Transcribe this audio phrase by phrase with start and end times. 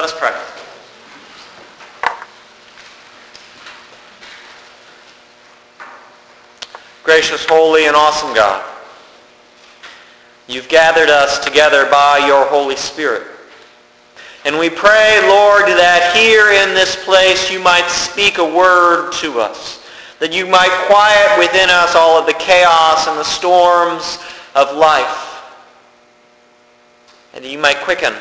[0.00, 0.34] Let us pray.
[7.04, 8.64] Gracious, holy, and awesome God,
[10.48, 13.26] you've gathered us together by your Holy Spirit.
[14.46, 19.38] And we pray, Lord, that here in this place you might speak a word to
[19.38, 19.86] us,
[20.18, 24.18] that you might quiet within us all of the chaos and the storms
[24.54, 25.44] of life,
[27.34, 28.14] and that you might quicken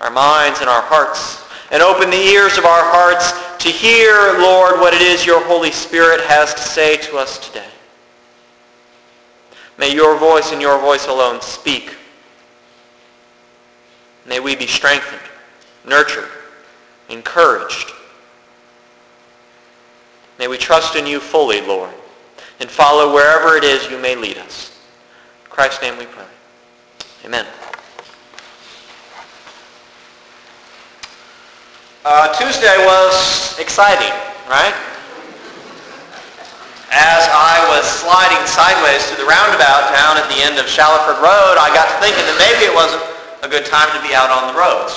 [0.00, 4.80] our minds and our hearts and open the ears of our hearts to hear, Lord,
[4.80, 7.68] what it is your Holy Spirit has to say to us today.
[9.78, 11.96] May your voice and your voice alone speak.
[14.26, 15.22] May we be strengthened,
[15.86, 16.28] nurtured,
[17.08, 17.92] encouraged.
[20.38, 21.94] May we trust in you fully, Lord,
[22.60, 24.78] and follow wherever it is you may lead us.
[25.44, 26.24] In Christ's name we pray.
[27.24, 27.46] Amen.
[32.08, 34.16] Uh, Tuesday was exciting,
[34.48, 34.72] right?
[36.88, 41.60] as I was sliding sideways to the roundabout down at the end of Shallowford Road,
[41.60, 43.04] I got to thinking that maybe it wasn't
[43.44, 44.96] a good time to be out on the roads.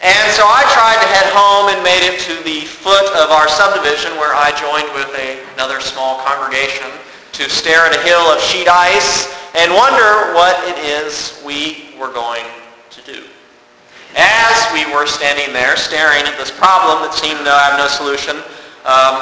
[0.00, 3.44] And so I tried to head home and made it to the foot of our
[3.52, 6.88] subdivision where I joined with a, another small congregation
[7.36, 12.16] to stare at a hill of sheet ice and wonder what it is we were
[12.16, 12.48] going
[12.96, 13.28] to do.
[14.18, 18.42] As we were standing there staring at this problem that seemed to have no solution,
[18.82, 19.14] um,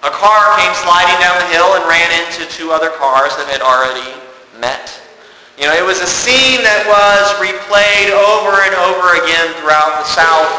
[0.00, 3.60] a car came sliding down the hill and ran into two other cars that had
[3.60, 4.16] already
[4.56, 4.96] met.
[5.60, 10.08] You know, it was a scene that was replayed over and over again throughout the
[10.08, 10.52] South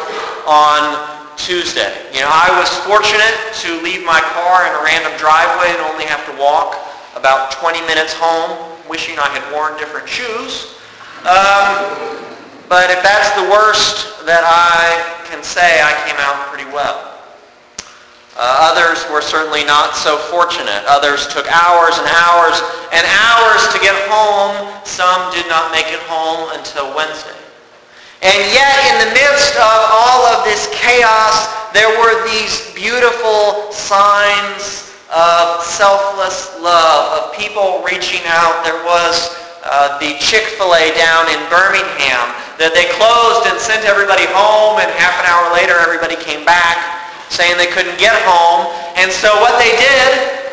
[0.46, 1.90] on Tuesday.
[2.14, 6.06] You know, I was fortunate to leave my car in a random driveway and only
[6.06, 6.78] have to walk
[7.18, 10.78] about 20 minutes home, wishing I had worn different shoes.
[11.26, 12.25] Um,
[12.68, 17.16] but if that's the worst that I can say, I came out pretty well.
[18.36, 20.84] Uh, others were certainly not so fortunate.
[20.92, 22.60] Others took hours and hours
[22.92, 24.68] and hours to get home.
[24.84, 27.38] Some did not make it home until Wednesday.
[28.26, 34.92] And yet in the midst of all of this chaos, there were these beautiful signs
[35.14, 38.66] of selfless love, of people reaching out.
[38.66, 42.30] There was uh, the Chick-fil-A down in Birmingham
[42.62, 46.78] that they closed and sent everybody home, and half an hour later everybody came back
[47.30, 48.70] saying they couldn't get home.
[48.96, 50.46] And so what they did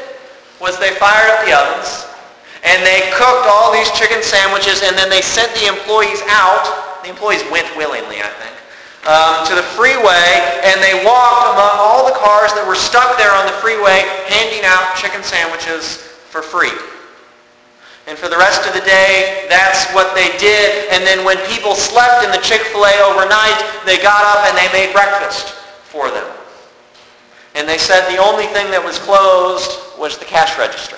[0.59, 2.09] was they fired up the ovens
[2.63, 7.03] and they cooked all these chicken sandwiches and then they sent the employees out.
[7.03, 8.55] The employees went willingly, I think,
[9.07, 13.35] um, to the freeway and they walked among all the cars that were stuck there
[13.35, 15.99] on the freeway handing out chicken sandwiches
[16.31, 16.73] for free.
[18.07, 20.91] And for the rest of the day, that's what they did.
[20.91, 24.93] And then when people slept in the Chick-fil-A overnight, they got up and they made
[24.93, 25.55] breakfast
[25.87, 26.27] for them.
[27.55, 30.97] And they said the only thing that was closed was the cash register.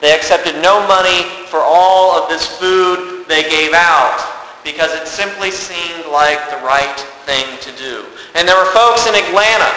[0.00, 4.18] They accepted no money for all of this food they gave out
[4.64, 8.04] because it simply seemed like the right thing to do.
[8.34, 9.70] And there were folks in Atlanta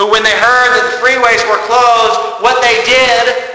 [0.00, 3.49] who when they heard that the freeways were closed, what they did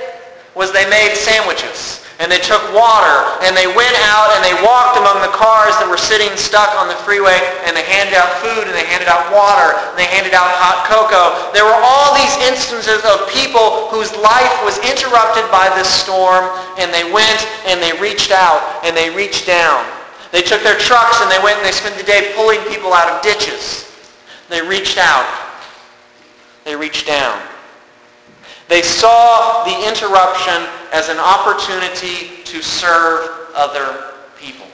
[0.55, 4.95] was they made sandwiches and they took water and they went out and they walked
[4.95, 7.35] among the cars that were sitting stuck on the freeway
[7.67, 10.87] and they handed out food and they handed out water and they handed out hot
[10.87, 11.51] cocoa.
[11.51, 16.47] There were all these instances of people whose life was interrupted by this storm
[16.79, 19.83] and they went and they reached out and they reached down.
[20.31, 23.11] They took their trucks and they went and they spent the day pulling people out
[23.11, 23.91] of ditches.
[24.47, 25.27] They reached out.
[26.63, 27.43] They reached down.
[28.67, 34.65] They saw the interruption as an opportunity to serve other people.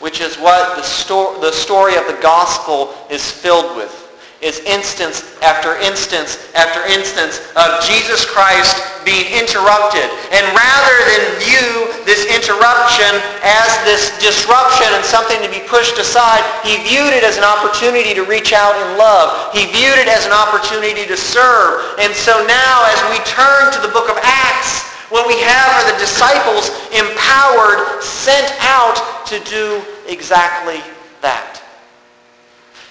[0.00, 4.07] Which is what the, sto- the story of the gospel is filled with
[4.40, 10.06] is instance after instance after instance of Jesus Christ being interrupted.
[10.30, 13.10] And rather than view this interruption
[13.42, 18.14] as this disruption and something to be pushed aside, he viewed it as an opportunity
[18.14, 19.50] to reach out in love.
[19.50, 21.98] He viewed it as an opportunity to serve.
[21.98, 25.86] And so now as we turn to the book of Acts, what we have are
[25.90, 30.78] the disciples empowered, sent out to do exactly
[31.22, 31.62] that.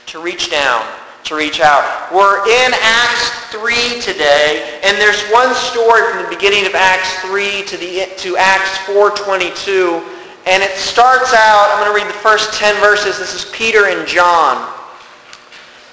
[0.07, 0.83] To reach down
[1.25, 2.11] to reach out.
[2.13, 7.63] We're in Acts 3 today, and there's one story from the beginning of Acts 3
[7.65, 10.01] to, the, to Acts 4.22,
[10.45, 13.19] and it starts out, I'm going to read the first 10 verses.
[13.19, 14.73] This is Peter and John.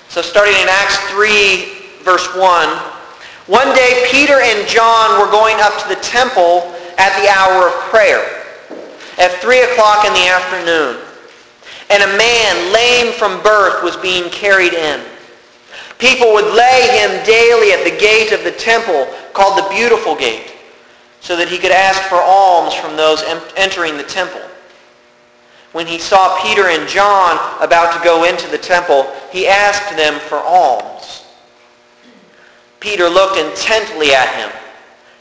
[0.09, 2.69] So starting in Acts 3, verse 1.
[3.47, 7.75] One day Peter and John were going up to the temple at the hour of
[7.91, 8.23] prayer,
[9.19, 11.01] at 3 o'clock in the afternoon.
[11.91, 15.01] and a man lame from birth was being carried in.
[15.99, 20.53] People would lay him daily at the gate of the temple called the Beautiful Gate
[21.21, 23.23] so that he could ask for alms from those
[23.57, 24.41] entering the temple.
[25.73, 30.21] When he saw Peter and John about to go into the temple, he asked them
[30.21, 31.25] for alms.
[32.81, 34.51] Peter looked intently at him,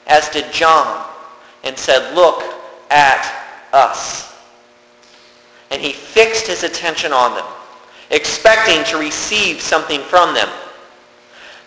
[0.07, 1.07] as did John,
[1.63, 2.43] and said, Look
[2.91, 3.25] at
[3.71, 4.33] us
[5.73, 7.45] and he fixed his attention on them,
[8.13, 10.47] expecting to receive something from them.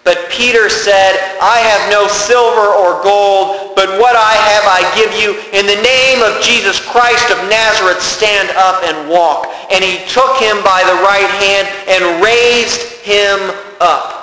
[0.04, 5.10] But Peter said, I have no silver or gold, but what I have I give
[5.19, 5.34] you.
[5.50, 9.50] In the name of Jesus Christ of Nazareth, stand up and walk.
[9.72, 13.50] And he took him by the right hand and raised him
[13.81, 14.15] up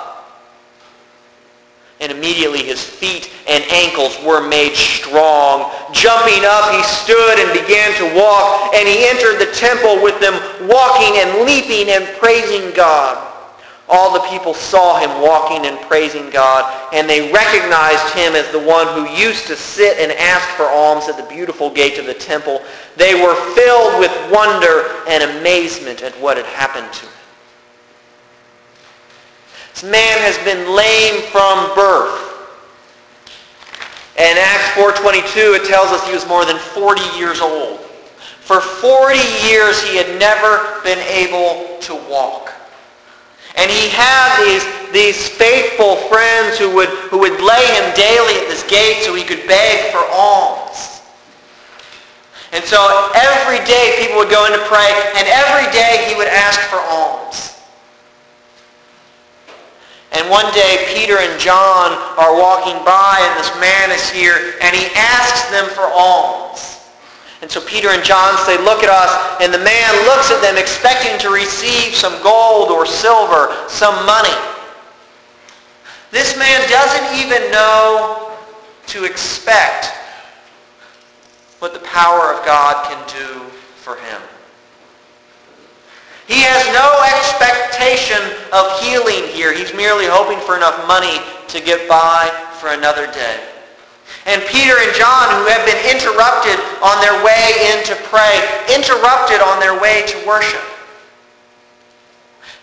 [2.00, 5.70] and immediately his feet and ankles were made strong.
[5.92, 10.34] Jumping up, he stood and began to walk, and he entered the temple with them,
[10.68, 13.32] walking and leaping and praising God.
[13.88, 16.64] All the people saw him walking and praising God,
[16.94, 21.08] and they recognized him as the one who used to sit and ask for alms
[21.08, 22.62] at the beautiful gate of the temple.
[22.96, 27.12] They were filled with wonder and amazement at what had happened to him.
[29.74, 32.30] This man has been lame from birth.
[34.14, 37.80] In Acts 4.22, it tells us he was more than 40 years old.
[38.38, 42.54] For 40 years, he had never been able to walk.
[43.56, 44.62] And he had these,
[44.92, 49.24] these faithful friends who would, who would lay him daily at this gate so he
[49.24, 51.02] could beg for alms.
[52.52, 54.86] And so every day people would go in to pray,
[55.16, 57.53] and every day he would ask for alms.
[60.14, 64.74] And one day Peter and John are walking by and this man is here and
[64.74, 66.74] he asks them for alms.
[67.42, 69.42] And so Peter and John say, look at us.
[69.42, 74.32] And the man looks at them expecting to receive some gold or silver, some money.
[76.10, 78.32] This man doesn't even know
[78.86, 79.92] to expect
[81.58, 83.40] what the power of God can do
[83.76, 84.22] for him.
[86.26, 89.52] He has no expectation of healing here.
[89.52, 93.40] He's merely hoping for enough money to get by for another day.
[94.24, 98.40] And Peter and John, who have been interrupted on their way in to pray,
[98.72, 100.64] interrupted on their way to worship.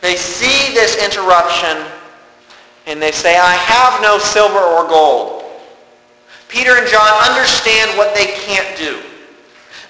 [0.01, 1.85] They see this interruption
[2.87, 5.45] and they say, I have no silver or gold.
[6.47, 8.99] Peter and John understand what they can't do.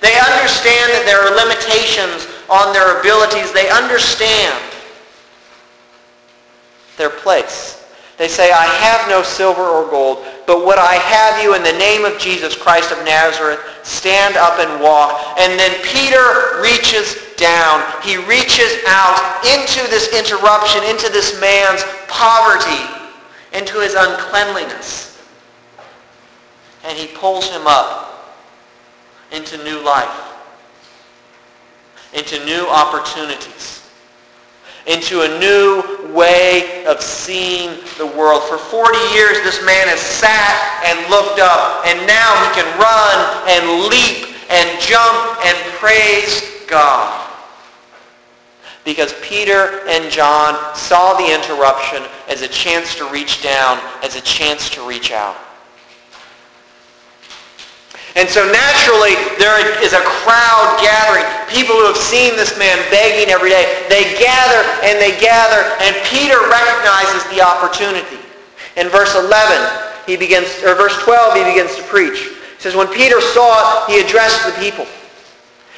[0.01, 3.51] They understand that there are limitations on their abilities.
[3.53, 4.61] They understand
[6.97, 7.77] their place.
[8.17, 11.73] They say, I have no silver or gold, but what I have you in the
[11.79, 15.39] name of Jesus Christ of Nazareth, stand up and walk.
[15.39, 17.81] And then Peter reaches down.
[18.03, 22.85] He reaches out into this interruption, into this man's poverty,
[23.53, 25.23] into his uncleanliness.
[26.83, 28.37] And he pulls him up
[29.31, 30.31] into new life
[32.13, 33.89] into new opportunities,
[34.87, 38.43] into a new way of seeing the world.
[38.43, 43.17] For 40 years, this man has sat and looked up, and now he can run
[43.47, 47.29] and leap and jump and praise God.
[48.83, 54.21] Because Peter and John saw the interruption as a chance to reach down, as a
[54.21, 55.37] chance to reach out.
[58.15, 61.23] And so naturally, there is a crowd gathering.
[61.47, 63.85] People who have seen this man begging every day.
[63.87, 68.19] They gather and they gather, and Peter recognizes the opportunity.
[68.75, 69.31] In verse 11,
[70.05, 72.19] he begins, or verse 12, he begins to preach.
[72.19, 74.85] He says, when Peter saw it, he addressed the people.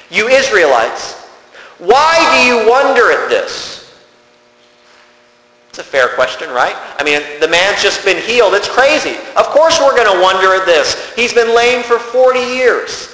[0.10, 1.22] You Israelites,
[1.78, 3.83] why do you wonder at this?
[5.74, 6.78] It's a fair question, right?
[7.00, 8.54] I mean, the man's just been healed.
[8.54, 9.18] It's crazy.
[9.34, 10.94] Of course we're going to wonder at this.
[11.16, 13.10] He's been lame for 40 years.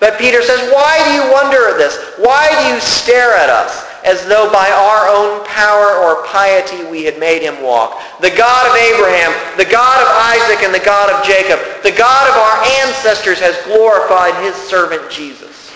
[0.00, 2.18] But Peter says, why do you wonder at this?
[2.18, 7.04] Why do you stare at us as though by our own power or piety we
[7.04, 8.02] had made him walk?
[8.20, 10.10] The God of Abraham, the God of
[10.42, 15.08] Isaac, and the God of Jacob, the God of our ancestors has glorified his servant
[15.12, 15.70] Jesus,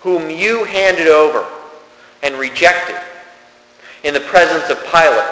[0.00, 1.46] whom you handed over
[2.24, 2.96] and rejected
[4.04, 5.28] in the presence of Pilate,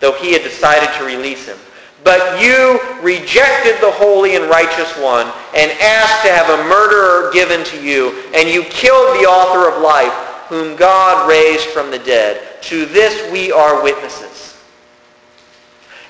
[0.00, 1.58] though he had decided to release him.
[2.04, 7.64] But you rejected the holy and righteous one and asked to have a murderer given
[7.66, 10.12] to you, and you killed the author of life,
[10.48, 12.60] whom God raised from the dead.
[12.62, 14.58] To this we are witnesses.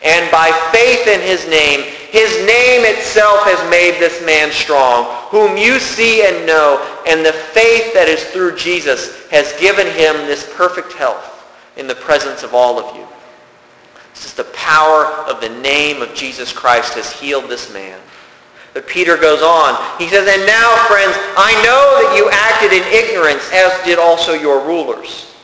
[0.03, 5.57] And by faith in his name, His name itself has made this man strong, whom
[5.57, 10.51] you see and know, and the faith that is through Jesus has given him this
[10.57, 11.42] perfect health
[11.77, 13.07] in the presence of all of you.
[14.15, 17.99] Is the power of the name of Jesus Christ has healed this man.
[18.73, 19.75] But Peter goes on.
[19.99, 24.33] He says, And now, friends, I know that you acted in ignorance, as did also
[24.33, 25.35] your rulers.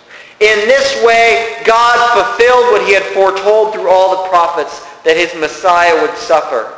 [0.40, 5.34] In this way, God fulfilled what he had foretold through all the prophets, that his
[5.34, 6.72] Messiah would suffer.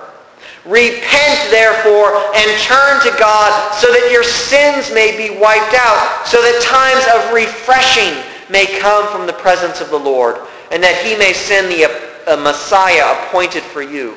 [0.64, 6.40] Repent, therefore, and turn to God so that your sins may be wiped out, so
[6.40, 8.16] that times of refreshing
[8.50, 10.36] may come from the presence of the Lord,
[10.70, 11.84] and that he may send the
[12.26, 14.14] a Messiah appointed for you,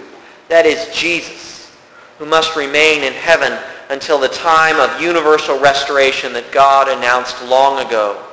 [0.50, 1.76] that is Jesus
[2.20, 3.58] who must remain in heaven
[3.90, 8.24] until the time of universal restoration that God announced long ago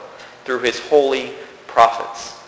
[0.45, 1.33] through his holy
[1.67, 2.39] prophets.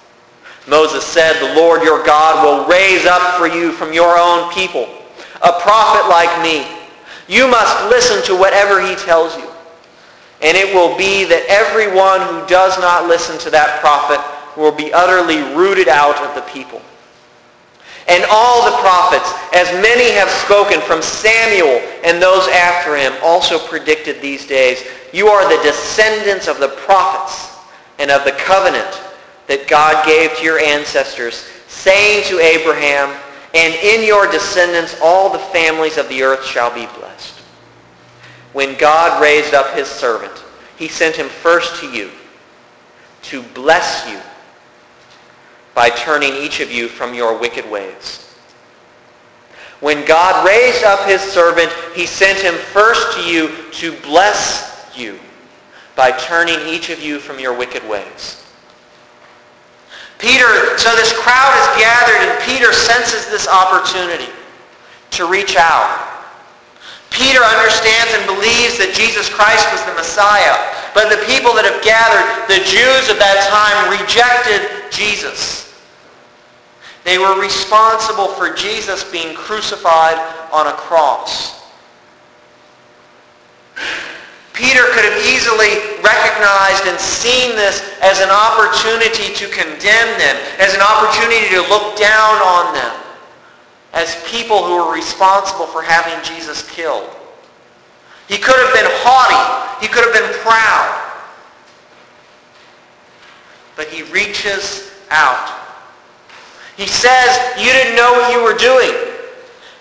[0.68, 4.88] Moses said, the Lord your God will raise up for you from your own people
[5.42, 6.66] a prophet like me.
[7.26, 9.51] You must listen to whatever he tells you.
[10.42, 14.20] And it will be that everyone who does not listen to that prophet
[14.56, 16.82] will be utterly rooted out of the people.
[18.08, 23.58] And all the prophets, as many have spoken from Samuel and those after him, also
[23.58, 24.84] predicted these days.
[25.12, 27.56] You are the descendants of the prophets
[28.00, 29.00] and of the covenant
[29.46, 33.16] that God gave to your ancestors, saying to Abraham,
[33.54, 37.41] and in your descendants all the families of the earth shall be blessed.
[38.52, 40.32] When God raised up his servant,
[40.76, 42.10] he sent him first to you
[43.22, 44.18] to bless you
[45.74, 48.28] by turning each of you from your wicked ways.
[49.80, 55.18] When God raised up his servant, he sent him first to you to bless you
[55.96, 58.44] by turning each of you from your wicked ways.
[60.18, 64.30] Peter, so this crowd is gathered and Peter senses this opportunity
[65.10, 66.11] to reach out.
[67.12, 70.56] Peter understands and believes that Jesus Christ was the Messiah.
[70.96, 75.72] But the people that have gathered, the Jews of that time, rejected Jesus.
[77.04, 80.16] They were responsible for Jesus being crucified
[80.52, 81.62] on a cross.
[84.52, 90.74] Peter could have easily recognized and seen this as an opportunity to condemn them, as
[90.74, 92.92] an opportunity to look down on them,
[93.92, 97.08] as people who were responsible for having Jesus killed.
[98.28, 99.84] He could have been haughty.
[99.84, 100.98] He could have been proud.
[103.76, 105.62] But he reaches out
[106.76, 108.90] he says, you didn't know what you were doing.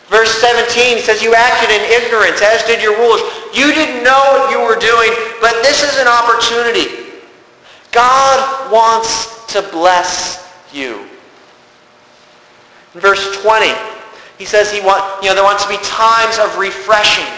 [0.07, 3.21] Verse 17 he says, you acted in ignorance, as did your rulers.
[3.53, 7.21] You didn't know what you were doing, but this is an opportunity.
[7.91, 11.07] God wants to bless you.
[12.93, 13.67] In verse 20,
[14.41, 17.29] he says he want, you know, there wants to be times of refreshing.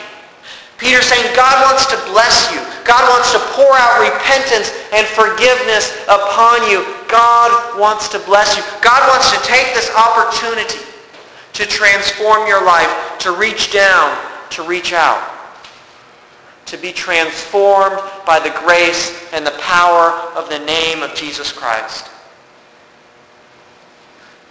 [0.78, 2.64] Peter's saying God wants to bless you.
[2.88, 6.80] God wants to pour out repentance and forgiveness upon you.
[7.12, 8.64] God wants to bless you.
[8.82, 10.80] God wants to take this opportunity
[11.52, 14.18] to transform your life, to reach down,
[14.52, 15.30] to reach out,
[16.68, 22.10] to be transformed by the grace and the power of the name of Jesus Christ.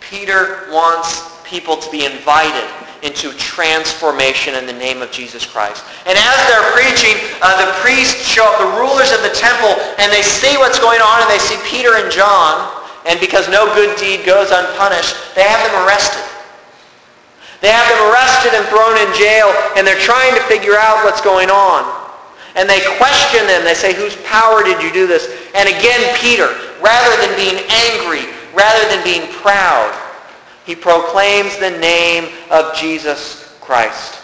[0.01, 2.65] Peter wants people to be invited
[3.05, 5.85] into transformation in the name of Jesus Christ.
[6.09, 7.13] And as they're preaching,
[7.45, 11.05] uh, the priests show up, the rulers of the temple, and they see what's going
[11.05, 12.73] on, and they see Peter and John,
[13.05, 16.25] and because no good deed goes unpunished, they have them arrested.
[17.61, 21.21] They have them arrested and thrown in jail, and they're trying to figure out what's
[21.21, 21.85] going on.
[22.57, 23.65] And they question them.
[23.65, 25.29] They say, whose power did you do this?
[25.55, 26.49] And again, Peter,
[26.81, 27.61] rather than being
[27.93, 28.25] angry,
[28.57, 29.91] rather than being proud,
[30.65, 34.21] he proclaims the name of Jesus Christ.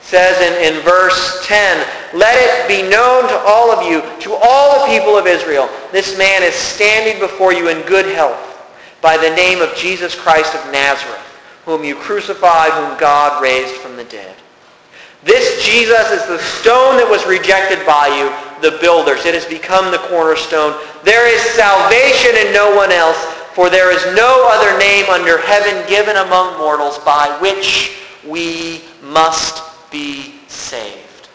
[0.00, 4.80] Says in, in verse 10, Let it be known to all of you, to all
[4.80, 8.48] the people of Israel, this man is standing before you in good health
[9.00, 11.20] by the name of Jesus Christ of Nazareth,
[11.64, 14.34] whom you crucified, whom God raised from the dead.
[15.24, 18.30] This Jesus is the stone that was rejected by you,
[18.62, 19.26] the builders.
[19.26, 20.78] It has become the cornerstone.
[21.02, 23.18] There is salvation in no one else,
[23.58, 29.64] for there is no other name under heaven given among mortals by which we must
[29.90, 31.28] be saved.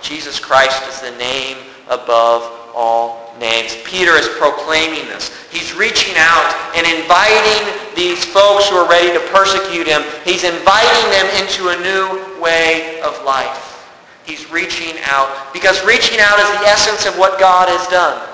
[0.00, 1.58] Jesus Christ is the name
[1.90, 3.76] above all names.
[3.84, 5.36] Peter is proclaiming this.
[5.52, 10.00] He's reaching out and inviting these folks who are ready to persecute him.
[10.24, 13.84] He's inviting them into a new way of life.
[14.24, 18.29] He's reaching out because reaching out is the essence of what God has done.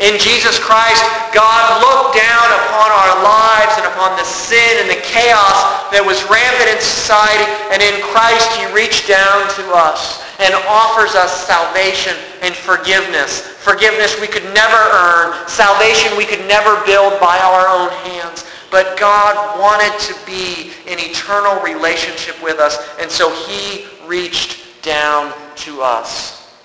[0.00, 1.04] In Jesus Christ,
[1.36, 6.24] God looked down upon our lives and upon the sin and the chaos that was
[6.32, 12.16] rampant in society, and in Christ he reached down to us and offers us salvation
[12.40, 13.44] and forgiveness.
[13.60, 15.36] Forgiveness we could never earn.
[15.44, 18.48] Salvation we could never build by our own hands.
[18.72, 25.36] But God wanted to be in eternal relationship with us, and so he reached down
[25.68, 26.56] to us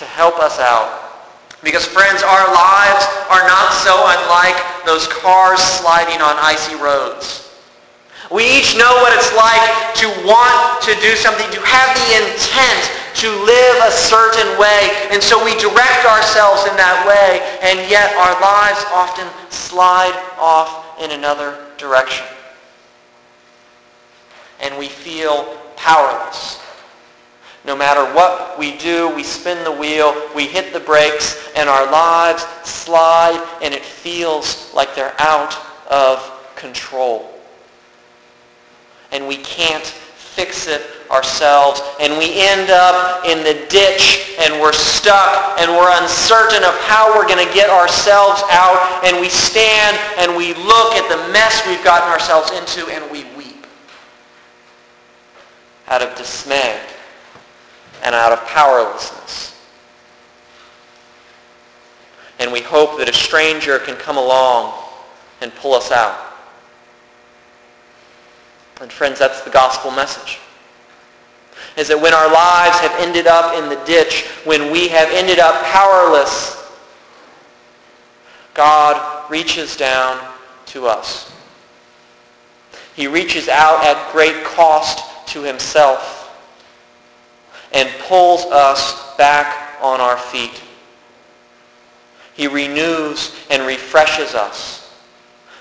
[0.00, 1.07] to help us out
[1.62, 7.48] because friends, our lives are not so unlike those cars sliding on icy roads.
[8.30, 12.92] We each know what it's like to want to do something, to have the intent
[13.14, 15.08] to live a certain way.
[15.10, 21.00] And so we direct ourselves in that way, and yet our lives often slide off
[21.00, 22.26] in another direction.
[24.60, 26.60] And we feel powerless.
[27.64, 31.90] No matter what we do, we spin the wheel, we hit the brakes, and our
[31.90, 35.56] lives slide, and it feels like they're out
[35.90, 36.18] of
[36.54, 37.30] control.
[39.10, 44.72] And we can't fix it ourselves, and we end up in the ditch, and we're
[44.72, 49.98] stuck, and we're uncertain of how we're going to get ourselves out, and we stand
[50.18, 53.66] and we look at the mess we've gotten ourselves into, and we weep
[55.88, 56.78] out of dismay
[58.04, 59.54] and out of powerlessness.
[62.38, 64.84] And we hope that a stranger can come along
[65.40, 66.18] and pull us out.
[68.80, 70.38] And friends, that's the gospel message.
[71.76, 75.38] Is that when our lives have ended up in the ditch, when we have ended
[75.40, 76.56] up powerless,
[78.54, 80.20] God reaches down
[80.66, 81.32] to us.
[82.94, 86.17] He reaches out at great cost to himself
[87.72, 90.62] and pulls us back on our feet.
[92.34, 94.94] He renews and refreshes us.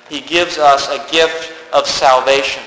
[0.10, 2.64] He gives us a gift of salvation.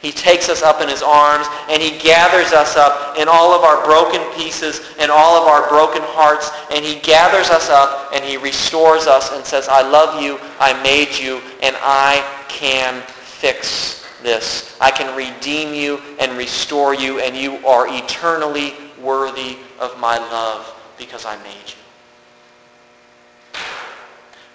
[0.00, 3.62] He takes us up in his arms and he gathers us up in all of
[3.64, 8.24] our broken pieces and all of our broken hearts and he gathers us up and
[8.24, 13.99] he restores us and says, I love you, I made you, and I can fix
[14.22, 14.76] this.
[14.80, 20.74] I can redeem you and restore you, and you are eternally worthy of my love
[20.98, 23.60] because I made you.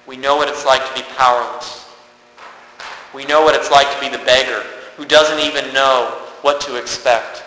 [0.07, 1.85] We know what it's like to be powerless.
[3.13, 4.63] We know what it's like to be the beggar
[4.97, 7.43] who doesn't even know what to expect.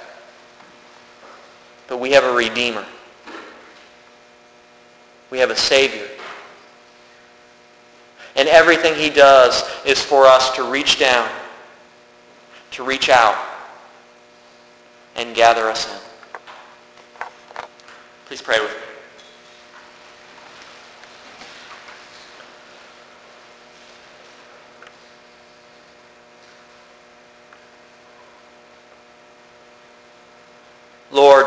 [1.87, 2.85] But we have a Redeemer.
[5.31, 6.09] We have a Savior.
[8.37, 11.29] And everything he does is for us to reach down
[12.73, 13.37] to reach out
[15.17, 16.01] and gather us in.
[18.27, 18.77] Please pray with me.
[31.11, 31.47] Lord,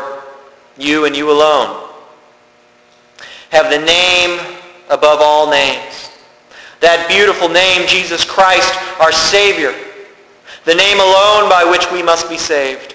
[0.76, 1.88] you and you alone
[3.50, 4.40] have the name
[4.90, 6.10] above all names.
[6.80, 9.72] That beautiful name, Jesus Christ, our Savior,
[10.64, 12.94] the name alone by which we must be saved.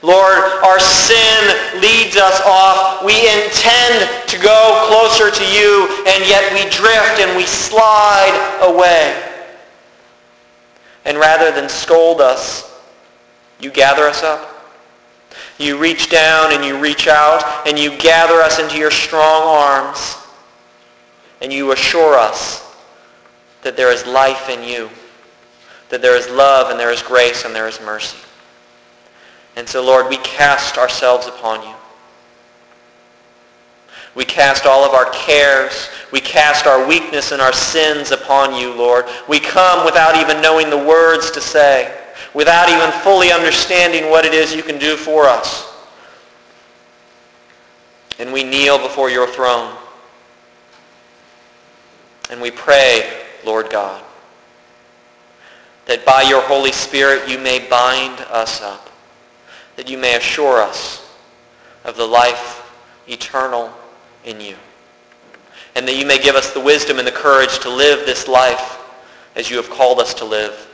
[0.00, 3.04] Lord, our sin leads us off.
[3.04, 9.16] We intend to go closer to you, and yet we drift and we slide away.
[11.04, 12.80] And rather than scold us,
[13.60, 14.48] you gather us up.
[15.58, 20.16] You reach down and you reach out, and you gather us into your strong arms,
[21.40, 22.74] and you assure us
[23.62, 24.90] that there is life in you
[25.92, 28.16] that there is love and there is grace and there is mercy.
[29.56, 31.74] And so, Lord, we cast ourselves upon you.
[34.14, 35.90] We cast all of our cares.
[36.10, 39.04] We cast our weakness and our sins upon you, Lord.
[39.28, 41.94] We come without even knowing the words to say,
[42.32, 45.76] without even fully understanding what it is you can do for us.
[48.18, 49.76] And we kneel before your throne.
[52.30, 53.12] And we pray,
[53.44, 54.02] Lord God,
[55.86, 58.90] that by your Holy Spirit you may bind us up,
[59.76, 61.10] that you may assure us
[61.84, 62.58] of the life
[63.08, 63.72] eternal
[64.24, 64.56] in you,
[65.74, 68.78] and that you may give us the wisdom and the courage to live this life
[69.34, 70.68] as you have called us to live,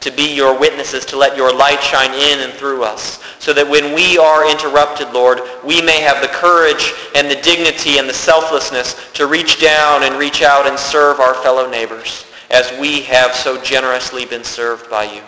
[0.00, 3.68] to be your witnesses, to let your light shine in and through us, so that
[3.68, 8.14] when we are interrupted, Lord, we may have the courage and the dignity and the
[8.14, 13.34] selflessness to reach down and reach out and serve our fellow neighbors as we have
[13.34, 15.22] so generously been served by you.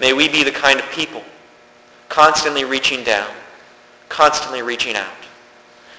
[0.00, 1.22] May we be the kind of people
[2.08, 3.30] constantly reaching down,
[4.08, 5.12] constantly reaching out,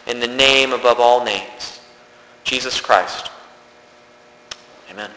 [0.08, 1.82] in the name above all names,
[2.44, 3.30] Jesus Christ.
[4.90, 5.12] Amen.